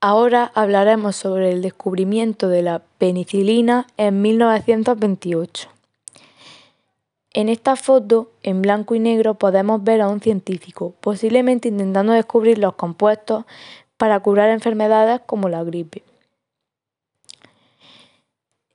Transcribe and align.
Ahora 0.00 0.52
hablaremos 0.54 1.16
sobre 1.16 1.50
el 1.50 1.60
descubrimiento 1.60 2.48
de 2.48 2.62
la 2.62 2.82
penicilina 2.98 3.88
en 3.96 4.22
1928. 4.22 5.68
En 7.34 7.48
esta 7.48 7.74
foto, 7.74 8.30
en 8.44 8.62
blanco 8.62 8.94
y 8.94 9.00
negro, 9.00 9.34
podemos 9.34 9.82
ver 9.82 10.00
a 10.00 10.08
un 10.08 10.20
científico, 10.20 10.94
posiblemente 11.00 11.66
intentando 11.66 12.12
descubrir 12.12 12.58
los 12.58 12.74
compuestos 12.74 13.44
para 13.96 14.20
curar 14.20 14.50
enfermedades 14.50 15.20
como 15.26 15.48
la 15.48 15.64
gripe. 15.64 16.04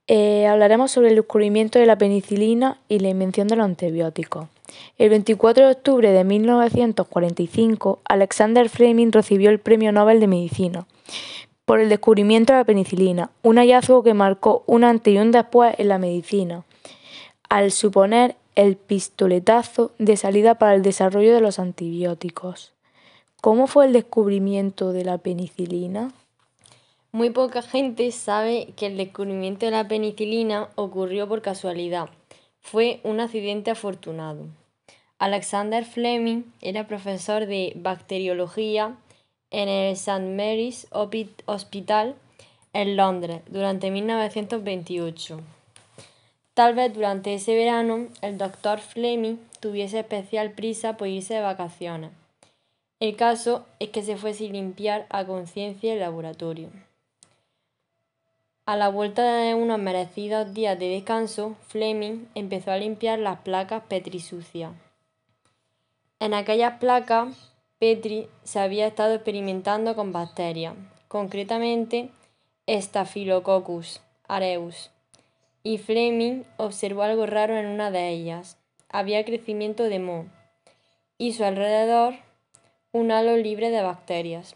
Eh, 0.08 0.46
hablaremos 0.48 0.92
sobre 0.92 1.08
el 1.08 1.16
descubrimiento 1.16 1.80
de 1.80 1.86
la 1.86 1.98
penicilina 1.98 2.80
y 2.90 3.00
la 3.00 3.08
invención 3.08 3.48
de 3.48 3.55
los 3.55 3.66
antibióticos. 3.66 4.50
El 4.98 5.10
24 5.10 5.66
de 5.66 5.71
octubre 5.71 6.12
de 6.12 6.24
1945, 6.24 8.00
Alexander 8.05 8.70
Fleming 8.70 9.12
recibió 9.12 9.50
el 9.50 9.60
Premio 9.60 9.92
Nobel 9.92 10.20
de 10.20 10.28
Medicina 10.28 10.86
por 11.66 11.80
el 11.80 11.90
descubrimiento 11.90 12.54
de 12.54 12.60
la 12.60 12.66
penicilina, 12.66 13.31
un 13.41 13.58
hallazgo 13.58 14.04
que 14.04 14.14
marcó 14.14 14.64
un 14.66 14.84
antes 14.84 15.14
y 15.14 15.17
un 15.17 15.31
después 15.31 15.76
en 15.78 15.88
la 15.88 15.98
medicina, 15.98 16.66
al 17.50 17.72
suponer 17.72 18.36
el 18.55 18.76
pistoletazo 18.76 19.91
de 19.98 20.17
salida 20.17 20.55
para 20.55 20.76
el 20.76 20.84
desarrollo 20.84 21.34
de 21.34 21.42
los 21.42 21.59
antibióticos. 21.59 22.73
¿Cómo 23.42 23.67
fue 23.67 23.86
el 23.86 23.94
descubrimiento 23.94 24.94
de 24.94 25.05
la 25.05 25.17
penicilina? 25.17 26.12
Muy 27.12 27.30
poca 27.30 27.62
gente 27.62 28.12
sabe 28.12 28.73
que 28.76 28.88
el 28.88 28.98
descubrimiento 28.98 29.66
de 29.66 29.72
la 29.72 29.88
penicilina 29.88 30.70
ocurrió 30.76 31.28
por 31.28 31.42
casualidad. 31.42 32.09
Fue 32.59 33.02
un 33.03 33.20
accidente 33.20 33.72
afortunado. 33.72 34.45
Alexander 35.23 35.86
Fleming 35.86 36.44
era 36.59 36.86
profesor 36.86 37.45
de 37.45 37.72
bacteriología 37.77 38.98
en 39.52 39.70
el 39.70 39.94
St. 39.94 40.20
Mary's 40.20 40.86
Hospital 41.45 42.16
en 42.73 42.98
Londres 42.98 43.41
durante 43.48 43.90
1928. 43.90 45.39
Tal 46.53 46.75
vez 46.75 46.94
durante 46.94 47.36
ese 47.36 47.56
verano 47.56 48.09
el 48.22 48.38
doctor 48.38 48.81
Fleming 48.81 49.38
tuviese 49.62 50.00
especial 50.00 50.52
prisa 50.52 50.97
por 50.97 51.08
irse 51.08 51.36
de 51.36 51.40
vacaciones. 51.40 52.12
El 53.00 53.16
caso 53.16 53.66
es 53.80 53.92
que 53.92 54.03
se 54.03 54.17
fue 54.17 54.34
sin 54.34 54.52
limpiar 54.52 55.06
a 55.08 55.23
conciencia 55.23 55.94
el 55.94 56.02
laboratorio. 56.02 56.67
A 58.66 58.75
la 58.75 58.90
vuelta 58.90 59.23
de 59.38 59.56
unos 59.56 59.80
merecidos 59.80 60.53
días 60.53 60.78
de 60.78 60.90
descanso, 60.90 61.56
Fleming 61.69 62.25
empezó 62.36 62.72
a 62.72 62.78
limpiar 62.78 63.19
las 63.19 63.40
placas 63.40 63.84
Petri 63.88 64.19
sucias. 64.19 64.73
En 66.23 66.33
aquellas 66.33 66.79
placas, 66.79 67.52
Petri 67.79 68.29
se 68.45 68.57
había 68.57 68.88
estado 68.88 69.16
experimentando 69.16 69.93
con 69.93 70.13
bacterias, 70.13 70.73
concretamente 71.09 72.11
Staphylococcus 72.66 73.99
aureus, 74.29 74.89
y 75.63 75.79
Fleming 75.79 76.44
observó 76.55 77.03
algo 77.03 77.25
raro 77.25 77.57
en 77.57 77.66
una 77.66 77.91
de 77.91 78.07
ellas. 78.07 78.57
Había 78.88 79.25
crecimiento 79.25 79.83
de 79.83 79.99
moho 79.99 80.27
y 81.17 81.33
su 81.33 81.44
alrededor 81.44 82.13
un 82.94 83.11
halo 83.11 83.35
libre 83.35 83.69
de 83.69 83.81
bacterias. 83.81 84.55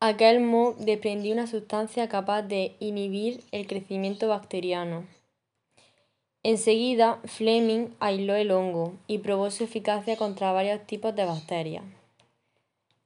Aquel 0.00 0.40
moho 0.40 0.74
desprendía 0.78 1.32
una 1.32 1.46
sustancia 1.46 2.10
capaz 2.10 2.42
de 2.42 2.76
inhibir 2.78 3.42
el 3.52 3.66
crecimiento 3.66 4.28
bacteriano. 4.28 5.06
Enseguida, 6.42 7.20
Fleming 7.24 7.88
aisló 8.00 8.34
el 8.34 8.50
hongo 8.50 8.94
y 9.06 9.18
probó 9.18 9.50
su 9.50 9.64
eficacia 9.64 10.16
contra 10.16 10.52
varios 10.52 10.86
tipos 10.86 11.14
de 11.14 11.26
bacterias. 11.26 11.84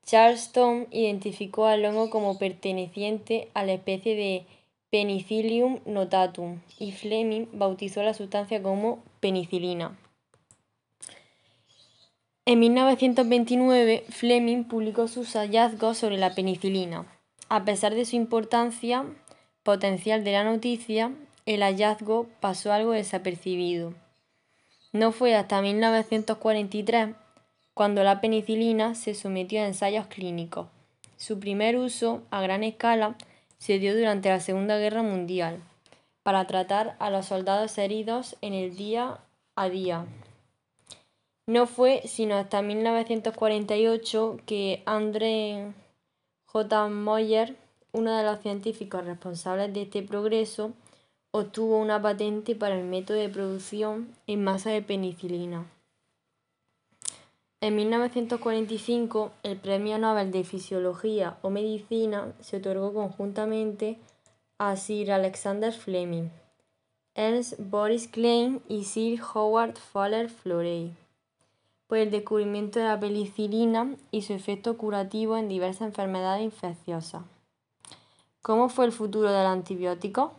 Charles 0.05 0.53
Tom 0.53 0.87
identificó 0.91 1.67
al 1.67 1.85
hongo 1.85 2.11
como 2.11 2.39
perteneciente 2.39 3.49
a 3.55 3.65
la 3.65 3.73
especie 3.73 4.15
de 4.15 4.47
Penicillium 4.91 5.81
notatum 5.87 6.61
y 6.79 6.93
Fleming 6.93 7.47
bautizó 7.53 8.03
la 8.05 8.15
sustancia 8.15 8.63
como 8.63 9.03
penicilina. 9.19 9.99
En 12.47 12.61
1929, 12.61 14.05
Fleming 14.11 14.65
publicó 14.65 15.09
sus 15.09 15.33
hallazgos 15.33 15.99
sobre 15.99 16.19
la 16.19 16.35
penicilina. 16.35 17.07
A 17.49 17.65
pesar 17.65 17.95
de 17.95 18.05
su 18.05 18.15
importancia 18.15 19.05
potencial 19.65 20.23
de 20.23 20.33
la 20.33 20.45
noticia, 20.45 21.11
el 21.47 21.63
hallazgo 21.63 22.27
pasó 22.41 22.73
algo 22.73 22.93
desapercibido. 22.93 23.95
No 24.93 25.13
fue 25.13 25.35
hasta 25.35 25.61
1943 25.61 27.17
cuando 27.75 28.05
la 28.05 28.21
penicilina 28.21 28.95
se 28.95 29.15
sometió 29.15 29.61
a 29.61 29.67
ensayos 29.67 30.07
clínicos. 30.07 30.69
Su 31.17 31.41
primer 31.41 31.77
uso 31.77 32.23
a 32.31 32.41
gran 32.41 32.63
escala 32.63 33.17
se 33.59 33.79
dio 33.79 33.97
durante 33.97 34.29
la 34.29 34.41
Segunda 34.41 34.79
Guerra 34.79 35.03
Mundial 35.03 35.61
para 36.23 36.47
tratar 36.47 36.97
a 36.99 37.11
los 37.11 37.27
soldados 37.27 37.77
heridos 37.77 38.37
en 38.41 38.55
el 38.55 38.77
día 38.77 39.19
a 39.57 39.69
día. 39.69 40.07
No 41.47 41.67
fue 41.67 42.03
sino 42.07 42.37
hasta 42.37 42.63
1948 42.63 44.39
que 44.47 44.83
André 44.87 45.73
J. 46.47 46.89
Moyer, 46.89 47.57
uno 47.93 48.17
de 48.17 48.25
los 48.25 48.41
científicos 48.41 49.05
responsables 49.05 49.75
de 49.75 49.83
este 49.83 50.03
progreso, 50.03 50.73
obtuvo 51.37 51.79
una 51.79 52.01
patente 52.01 52.55
para 52.55 52.79
el 52.79 52.85
método 52.85 53.17
de 53.17 53.29
producción 53.29 54.15
en 54.29 54.45
masa 54.45 54.71
de 54.71 54.83
penicilina. 54.83 55.67
En 57.61 57.75
1945, 57.75 59.33
el 59.43 59.57
Premio 59.57 59.99
Nobel 59.99 60.31
de 60.31 60.45
Fisiología 60.45 61.37
o 61.43 61.51
Medicina 61.51 62.33
se 62.41 62.59
otorgó 62.59 62.95
conjuntamente 62.95 63.99
a 64.59 64.77
Sir 64.77 65.11
Alexander 65.11 65.73
Fleming, 65.73 66.29
Ernst 67.17 67.55
Boris 67.59 68.07
Klein 68.07 68.63
y 68.69 68.85
Sir 68.85 69.21
Howard 69.35 69.77
Fuller 69.77 70.31
Florey 70.31 70.93
por 71.89 71.99
el 71.99 72.13
descubrimiento 72.13 72.79
de 72.79 72.85
la 72.85 73.01
penicilina 73.01 73.97
y 74.13 74.23
su 74.23 74.35
efecto 74.35 74.77
curativo 74.77 75.37
en 75.37 75.49
diversas 75.49 75.89
enfermedades 75.89 76.45
infecciosas. 76.45 77.23
¿Cómo 78.41 78.69
fue 78.69 78.85
el 78.85 78.93
futuro 78.93 79.33
del 79.33 79.47
antibiótico? 79.47 80.33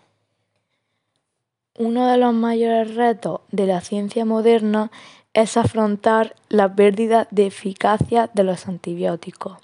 Uno 1.77 2.07
de 2.07 2.17
los 2.17 2.33
mayores 2.33 2.95
retos 2.95 3.41
de 3.51 3.65
la 3.65 3.81
ciencia 3.81 4.23
moderna 4.23 4.91
es 5.33 5.57
afrontar 5.57 6.33
la 6.47 6.73
pérdida 6.73 7.27
de 7.31 7.47
eficacia 7.47 8.29
de 8.33 8.43
los 8.45 8.69
antibióticos. 8.69 9.57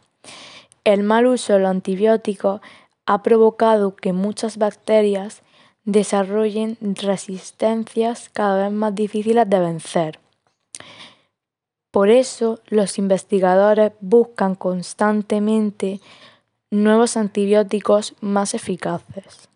El 0.84 1.04
mal 1.04 1.26
uso 1.28 1.54
de 1.54 1.60
los 1.60 1.70
antibióticos 1.70 2.60
ha 3.06 3.24
provocado 3.24 3.96
que 3.96 4.12
muchas 4.12 4.58
bacterias 4.58 5.42
desarrollen 5.86 6.78
resistencias 6.82 8.30
cada 8.34 8.64
vez 8.64 8.74
más 8.74 8.94
difíciles 8.94 9.50
de 9.50 9.60
vencer. 9.62 10.20
Por 11.92 12.10
eso 12.10 12.60
los 12.68 12.98
investigadores 12.98 13.94
buscan 14.02 14.56
constantemente 14.56 16.02
nuevos 16.72 17.16
antibióticos 17.16 18.16
más 18.20 18.54
eficaces, 18.54 19.48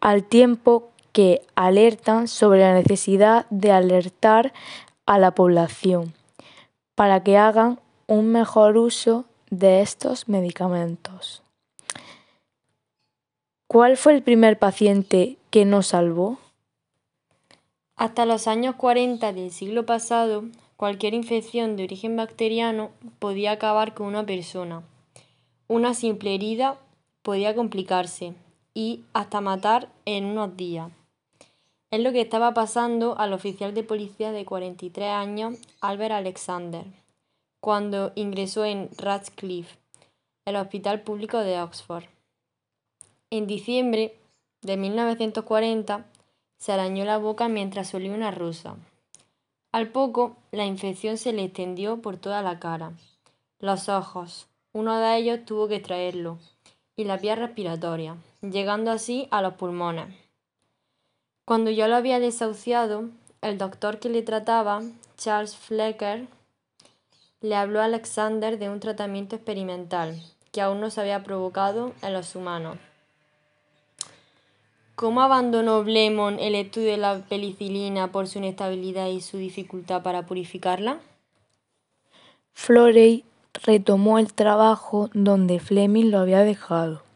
al 0.00 0.24
tiempo 0.24 0.90
que 1.18 1.42
alertan 1.56 2.28
sobre 2.28 2.60
la 2.60 2.74
necesidad 2.74 3.44
de 3.50 3.72
alertar 3.72 4.52
a 5.04 5.18
la 5.18 5.32
población 5.32 6.14
para 6.94 7.24
que 7.24 7.36
hagan 7.36 7.80
un 8.06 8.28
mejor 8.28 8.76
uso 8.76 9.24
de 9.50 9.80
estos 9.80 10.28
medicamentos. 10.28 11.42
¿Cuál 13.66 13.96
fue 13.96 14.14
el 14.14 14.22
primer 14.22 14.60
paciente 14.60 15.38
que 15.50 15.64
nos 15.64 15.88
salvó? 15.88 16.38
Hasta 17.96 18.24
los 18.24 18.46
años 18.46 18.76
40 18.76 19.32
del 19.32 19.50
siglo 19.50 19.86
pasado, 19.86 20.44
Cualquier 20.78 21.12
infección 21.12 21.74
de 21.74 21.82
origen 21.82 22.16
bacteriano 22.16 22.90
podía 23.18 23.50
acabar 23.50 23.94
con 23.94 24.06
una 24.06 24.24
persona. 24.24 24.84
Una 25.66 25.92
simple 25.92 26.36
herida 26.36 26.78
podía 27.22 27.56
complicarse 27.56 28.34
y 28.74 29.02
hasta 29.12 29.40
matar 29.40 29.88
en 30.04 30.24
unos 30.24 30.56
días. 30.56 30.92
Es 31.90 32.00
lo 32.00 32.12
que 32.12 32.20
estaba 32.20 32.52
pasando 32.52 33.18
al 33.18 33.32
oficial 33.32 33.72
de 33.72 33.82
policía 33.82 34.30
de 34.30 34.44
43 34.44 35.08
años, 35.08 35.56
Albert 35.80 36.12
Alexander, 36.12 36.84
cuando 37.60 38.12
ingresó 38.14 38.66
en 38.66 38.90
Radcliffe, 38.98 39.78
el 40.44 40.56
hospital 40.56 41.00
público 41.00 41.38
de 41.38 41.58
Oxford. 41.62 42.04
En 43.30 43.46
diciembre 43.46 44.14
de 44.60 44.76
1940 44.76 46.04
se 46.58 46.72
arañó 46.72 47.06
la 47.06 47.16
boca 47.16 47.48
mientras 47.48 47.88
solía 47.88 48.12
una 48.12 48.32
rosa. 48.32 48.76
Al 49.72 49.88
poco, 49.88 50.36
la 50.50 50.66
infección 50.66 51.16
se 51.16 51.32
le 51.32 51.44
extendió 51.44 52.02
por 52.02 52.18
toda 52.18 52.42
la 52.42 52.58
cara, 52.58 52.92
los 53.60 53.88
ojos, 53.88 54.46
uno 54.74 54.98
de 54.98 55.16
ellos 55.16 55.46
tuvo 55.46 55.68
que 55.68 55.76
extraerlo, 55.76 56.38
y 56.96 57.04
la 57.04 57.16
vía 57.16 57.34
respiratoria, 57.34 58.16
llegando 58.42 58.90
así 58.90 59.26
a 59.30 59.40
los 59.40 59.54
pulmones. 59.54 60.27
Cuando 61.48 61.70
yo 61.70 61.88
lo 61.88 61.96
había 61.96 62.20
desahuciado, 62.20 63.08
el 63.40 63.56
doctor 63.56 64.00
que 64.00 64.10
le 64.10 64.20
trataba, 64.20 64.82
Charles 65.16 65.56
Flecker, 65.56 66.26
le 67.40 67.56
habló 67.56 67.80
a 67.80 67.86
Alexander 67.86 68.58
de 68.58 68.68
un 68.68 68.80
tratamiento 68.80 69.36
experimental 69.36 70.22
que 70.52 70.60
aún 70.60 70.78
no 70.78 70.90
se 70.90 71.00
había 71.00 71.24
provocado 71.24 71.94
en 72.02 72.12
los 72.12 72.36
humanos. 72.36 72.76
¿Cómo 74.94 75.22
abandonó 75.22 75.82
Blemon 75.84 76.38
el 76.38 76.54
estudio 76.54 76.90
de 76.90 76.98
la 76.98 77.20
penicilina 77.20 78.12
por 78.12 78.28
su 78.28 78.40
inestabilidad 78.40 79.06
y 79.06 79.22
su 79.22 79.38
dificultad 79.38 80.02
para 80.02 80.26
purificarla? 80.26 80.98
Florey 82.52 83.24
retomó 83.54 84.18
el 84.18 84.34
trabajo 84.34 85.08
donde 85.14 85.60
Fleming 85.60 86.10
lo 86.10 86.18
había 86.18 86.40
dejado. 86.40 87.07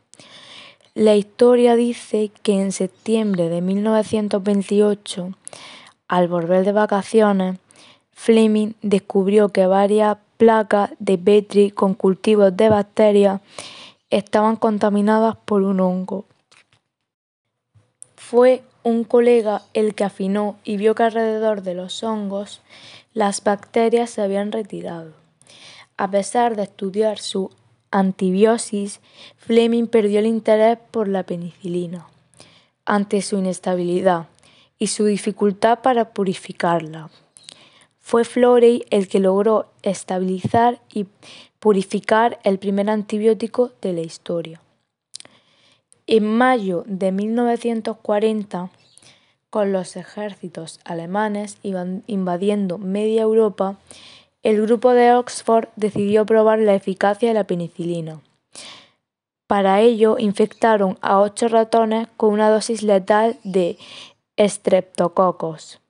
La 0.95 1.17
historia 1.17 1.75
dice 1.75 2.31
que 2.43 2.61
en 2.61 2.71
septiembre 2.71 3.49
de 3.49 3.63
1928, 3.63 5.31
al 6.07 6.29
volver 6.29 6.67
de 6.67 6.73
vacaciones, 6.73 7.59
Fleming 8.11 8.75
descubrió 8.83 9.49
que 9.49 9.67
varias 9.67 10.19
placas 10.37 10.91
de 10.99 11.17
Petri 11.17 11.71
con 11.71 11.95
cultivos 11.95 12.55
de 12.55 12.69
bacterias 12.69 13.41
estaban 14.11 14.57
contaminadas 14.57 15.37
por 15.47 15.63
un 15.63 15.81
hongo. 15.81 16.27
Fue 18.15 18.63
un 18.83 19.05
colega 19.05 19.63
el 19.73 19.95
que 19.95 20.05
afinó 20.05 20.59
y 20.63 20.77
vio 20.77 20.95
que 20.95 21.05
alrededor 21.05 21.63
de 21.63 21.73
los 21.73 22.03
hongos 22.03 22.61
las 23.15 23.43
bacterias 23.43 24.11
se 24.11 24.21
habían 24.21 24.53
retirado. 24.53 25.15
A 25.97 26.11
pesar 26.11 26.55
de 26.55 26.65
estudiar 26.65 27.19
su 27.19 27.51
antibiosis, 27.93 29.01
Fleming 29.37 29.87
perdió 29.87 30.19
el 30.19 30.27
interés 30.27 30.79
por 30.91 31.07
la 31.07 31.23
penicilina 31.23 32.09
ante 32.85 33.23
su 33.23 33.39
inestabilidad 33.39 34.27
y 34.79 34.89
su 34.89 35.05
dificultad 35.05 35.79
para 35.81 36.13
purificarla. 36.13 37.11
Fue 38.01 38.25
Florey 38.25 38.85
el 38.91 39.07
que 39.07 39.21
logró 39.21 39.71
estabilizar 39.83 40.81
y 40.93 41.07
purificar 41.61 42.41
el 42.43 42.59
primer 42.59 42.91
antibiótico 42.91 43.71
de 43.81 43.93
la 43.93 44.01
historia. 44.01 44.61
En 46.09 46.27
mayo 46.27 46.83
de 46.89 47.13
1940, 47.13 48.71
con 49.51 49.71
los 49.71 49.95
ejércitos 49.97 50.81
alemanes 50.85 51.59
invadiendo 51.63 52.79
media 52.79 53.23
Europa, 53.23 53.79
el 54.43 54.61
grupo 54.63 54.93
de 54.93 55.13
Oxford 55.15 55.69
decidió 55.77 56.27
probar 56.27 56.59
la 56.59 56.75
eficacia 56.75 57.29
de 57.29 57.35
la 57.35 57.45
penicilina. 57.45 58.21
Para 59.47 59.81
ello, 59.81 60.17
infectaron 60.19 60.99
a 61.03 61.21
ocho 61.21 61.49
ratones 61.49 62.09
con 62.17 62.33
una 62.33 62.51
dosis 62.51 62.83
letal 62.83 63.39
de 63.45 63.77
estreptococos. 64.37 65.81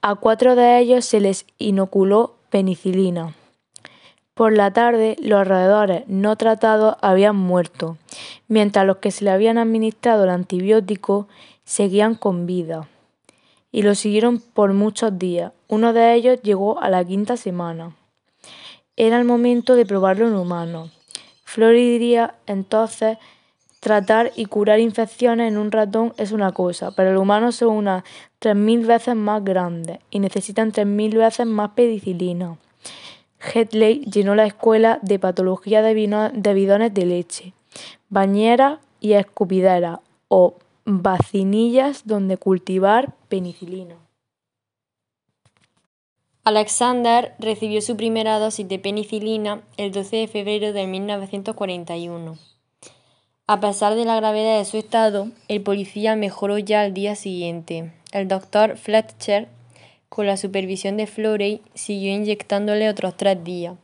A 0.00 0.14
cuatro 0.14 0.56
de 0.56 0.78
ellos 0.78 1.04
se 1.04 1.20
les 1.20 1.44
inoculó 1.58 2.36
penicilina. 2.50 3.34
Por 4.34 4.56
la 4.56 4.72
tarde, 4.72 5.16
los 5.20 5.46
roedores 5.46 6.04
no 6.06 6.36
tratados 6.36 6.96
habían 7.00 7.36
muerto, 7.36 7.96
mientras 8.46 8.86
los 8.86 8.98
que 8.98 9.10
se 9.10 9.24
le 9.24 9.32
habían 9.32 9.58
administrado 9.58 10.24
el 10.24 10.30
antibiótico 10.30 11.28
seguían 11.64 12.14
con 12.14 12.46
vida. 12.46 12.88
Y 13.70 13.82
lo 13.82 13.94
siguieron 13.94 14.40
por 14.40 14.72
muchos 14.72 15.18
días. 15.18 15.52
Uno 15.68 15.92
de 15.92 16.14
ellos 16.14 16.40
llegó 16.42 16.80
a 16.80 16.88
la 16.88 17.04
quinta 17.04 17.36
semana. 17.36 17.96
Era 18.96 19.18
el 19.18 19.24
momento 19.24 19.76
de 19.76 19.86
probarlo 19.86 20.26
en 20.26 20.34
humanos. 20.34 20.90
Flori 21.44 21.90
diría 21.90 22.34
entonces 22.46 23.18
tratar 23.80 24.32
y 24.36 24.46
curar 24.46 24.80
infecciones 24.80 25.48
en 25.48 25.58
un 25.58 25.70
ratón 25.70 26.12
es 26.16 26.32
una 26.32 26.52
cosa, 26.52 26.90
pero 26.90 27.12
los 27.12 27.22
humanos 27.22 27.56
son 27.56 27.74
unas 27.74 28.04
3.000 28.40 28.86
veces 28.86 29.16
más 29.16 29.44
grandes 29.44 29.98
y 30.10 30.18
necesitan 30.18 30.72
3.000 30.72 31.16
veces 31.16 31.46
más 31.46 31.70
penicilina. 31.70 32.58
Hedley 33.40 34.00
llenó 34.00 34.34
la 34.34 34.46
escuela 34.46 34.98
de 35.02 35.18
patología 35.18 35.80
de, 35.82 35.94
bidones 35.94 36.94
de 36.94 37.06
leche, 37.06 37.52
bañeras 38.08 38.80
y 39.00 39.12
escupideras 39.12 40.00
o 40.28 40.56
vacinillas 40.88 42.06
donde 42.06 42.38
cultivar 42.38 43.14
penicilina. 43.28 43.96
Alexander 46.44 47.34
recibió 47.38 47.82
su 47.82 47.96
primera 47.96 48.38
dosis 48.38 48.66
de 48.66 48.78
penicilina 48.78 49.60
el 49.76 49.92
12 49.92 50.16
de 50.16 50.28
febrero 50.28 50.72
de 50.72 50.86
1941. 50.86 52.38
A 53.46 53.60
pesar 53.60 53.94
de 53.94 54.06
la 54.06 54.16
gravedad 54.16 54.58
de 54.58 54.64
su 54.64 54.78
estado, 54.78 55.28
el 55.48 55.60
policía 55.62 56.16
mejoró 56.16 56.58
ya 56.58 56.80
al 56.80 56.94
día 56.94 57.16
siguiente. 57.16 57.92
El 58.12 58.28
doctor 58.28 58.78
Fletcher 58.78 59.48
con 60.08 60.26
la 60.26 60.36
supervisión 60.36 60.96
de 60.96 61.06
Florey, 61.06 61.60
siguió 61.74 62.12
inyectándole 62.12 62.88
otros 62.88 63.16
tres 63.16 63.44
días, 63.44 63.74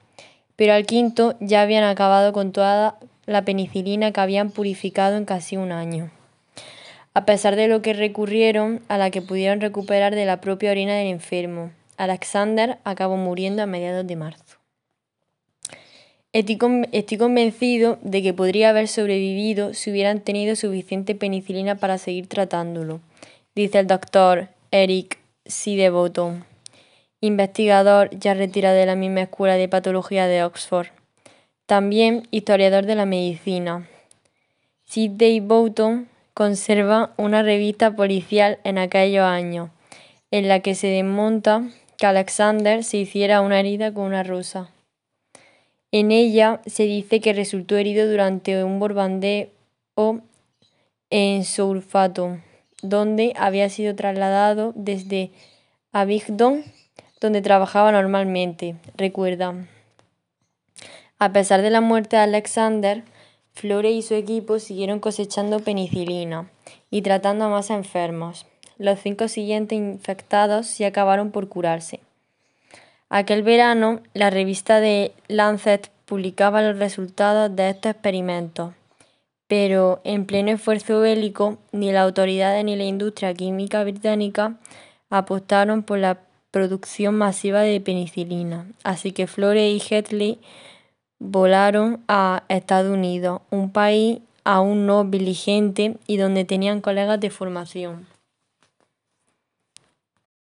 pero 0.56 0.72
al 0.72 0.86
quinto 0.86 1.34
ya 1.40 1.62
habían 1.62 1.84
acabado 1.84 2.32
con 2.32 2.52
toda 2.52 2.98
la 3.26 3.44
penicilina 3.44 4.10
que 4.12 4.20
habían 4.20 4.50
purificado 4.50 5.16
en 5.16 5.26
casi 5.26 5.56
un 5.56 5.70
año. 5.70 6.10
A 7.14 7.24
pesar 7.24 7.54
de 7.54 7.68
lo 7.68 7.80
que 7.80 7.92
recurrieron 7.92 8.80
a 8.88 8.98
la 8.98 9.10
que 9.10 9.22
pudieron 9.22 9.60
recuperar 9.60 10.16
de 10.16 10.24
la 10.24 10.40
propia 10.40 10.72
orina 10.72 10.96
del 10.96 11.06
enfermo, 11.06 11.70
Alexander 11.96 12.78
acabó 12.82 13.16
muriendo 13.16 13.62
a 13.62 13.66
mediados 13.66 14.04
de 14.04 14.16
marzo. 14.16 14.58
Estoy, 16.32 16.58
convencido 17.16 17.98
de 18.02 18.20
que 18.20 18.34
podría 18.34 18.70
haber 18.70 18.88
sobrevivido 18.88 19.72
si 19.72 19.92
hubieran 19.92 20.18
tenido 20.18 20.56
suficiente 20.56 21.14
penicilina 21.14 21.76
para 21.76 21.96
seguir 21.96 22.26
tratándolo, 22.26 23.00
dice 23.54 23.78
el 23.78 23.86
doctor 23.86 24.48
Eric 24.72 25.18
Sí, 25.46 25.76
devoto. 25.76 26.34
investigador 27.20 28.10
ya 28.18 28.34
retirado 28.34 28.76
de 28.76 28.86
la 28.86 28.96
misma 28.96 29.22
escuela 29.22 29.54
de 29.54 29.68
patología 29.68 30.26
de 30.26 30.42
Oxford. 30.42 30.88
También 31.66 32.26
historiador 32.32 32.86
de 32.86 32.96
la 32.96 33.06
medicina. 33.06 33.88
Sidney 34.84 35.40
Conserva 36.34 37.14
una 37.16 37.42
revista 37.42 37.94
policial 37.94 38.58
en 38.64 38.78
aquellos 38.78 39.24
años, 39.24 39.70
en 40.30 40.48
la 40.48 40.60
que 40.60 40.74
se 40.74 40.88
desmonta 40.88 41.70
que 41.96 42.06
Alexander 42.06 42.82
se 42.82 42.98
hiciera 42.98 43.40
una 43.40 43.60
herida 43.60 43.94
con 43.94 44.04
una 44.04 44.24
rosa. 44.24 44.70
En 45.92 46.10
ella 46.10 46.60
se 46.66 46.82
dice 46.82 47.20
que 47.20 47.32
resultó 47.32 47.76
herido 47.76 48.10
durante 48.10 48.64
un 48.64 48.80
borbandeo 48.80 49.48
en 51.10 51.44
Soulfato 51.44 52.38
donde 52.84 53.32
había 53.36 53.68
sido 53.70 53.94
trasladado 53.94 54.72
desde 54.76 55.30
Abingdon, 55.92 56.64
donde 57.20 57.40
trabajaba 57.40 57.92
normalmente, 57.92 58.76
recuerda. 58.96 59.54
A 61.18 61.32
pesar 61.32 61.62
de 61.62 61.70
la 61.70 61.80
muerte 61.80 62.16
de 62.16 62.22
Alexander, 62.22 63.02
Flore 63.54 63.92
y 63.92 64.02
su 64.02 64.14
equipo 64.14 64.58
siguieron 64.58 65.00
cosechando 65.00 65.60
penicilina 65.60 66.50
y 66.90 67.02
tratando 67.02 67.46
a 67.46 67.48
más 67.48 67.70
enfermos. 67.70 68.46
Los 68.78 69.00
cinco 69.00 69.28
siguientes 69.28 69.78
infectados 69.78 70.66
se 70.66 70.86
acabaron 70.86 71.30
por 71.30 71.48
curarse. 71.48 72.00
Aquel 73.08 73.42
verano, 73.42 74.00
la 74.12 74.30
revista 74.30 74.80
de 74.80 75.12
Lancet 75.28 75.90
publicaba 76.04 76.62
los 76.62 76.78
resultados 76.78 77.54
de 77.54 77.70
estos 77.70 77.92
experimentos 77.92 78.72
pero 79.46 80.00
en 80.04 80.26
pleno 80.26 80.50
esfuerzo 80.52 81.00
bélico 81.00 81.58
ni 81.72 81.92
las 81.92 82.04
autoridades 82.04 82.64
ni 82.64 82.76
la 82.76 82.84
industria 82.84 83.34
química 83.34 83.84
británica 83.84 84.56
apostaron 85.10 85.82
por 85.82 85.98
la 85.98 86.18
producción 86.50 87.16
masiva 87.16 87.60
de 87.60 87.80
penicilina, 87.80 88.66
así 88.84 89.12
que 89.12 89.26
Flores 89.26 89.70
y 89.70 89.94
Hetley 89.94 90.38
volaron 91.24 92.04
a 92.06 92.44
Estados 92.48 92.92
Unidos, 92.92 93.40
un 93.50 93.70
país 93.70 94.20
aún 94.44 94.86
no 94.86 95.04
diligente 95.04 95.96
y 96.06 96.18
donde 96.18 96.44
tenían 96.44 96.80
colegas 96.80 97.18
de 97.18 97.30
formación. 97.30 98.06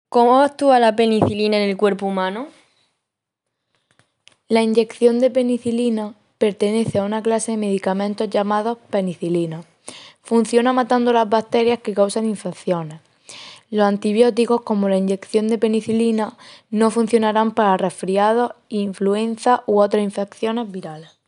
¿Cómo 0.09 0.41
actúa 0.41 0.79
la 0.79 0.95
penicilina 0.95 1.57
en 1.57 1.69
el 1.69 1.77
cuerpo 1.77 2.05
humano? 2.07 2.47
La 4.47 4.61
inyección 4.61 5.19
de 5.19 5.29
penicilina 5.29 6.13
pertenece 6.37 6.99
a 6.99 7.03
una 7.03 7.23
clase 7.23 7.51
de 7.51 7.57
medicamentos 7.57 8.29
llamados 8.29 8.77
penicilina. 8.89 9.63
Funciona 10.21 10.73
matando 10.73 11.13
las 11.13 11.29
bacterias 11.29 11.79
que 11.79 11.93
causan 11.93 12.25
infecciones. 12.25 12.99
Los 13.73 13.87
antibióticos, 13.87 14.61
como 14.61 14.87
la 14.87 14.97
inyección 14.97 15.47
de 15.47 15.57
penicilina, 15.57 16.37
no 16.69 16.91
funcionarán 16.91 17.55
para 17.55 17.75
resfriados, 17.75 18.51
influenza 18.69 19.63
u 19.65 19.79
otras 19.79 20.03
infecciones 20.03 20.71
virales. 20.71 21.17